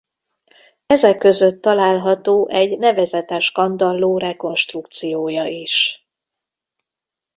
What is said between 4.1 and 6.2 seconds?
rekonstrukciója is.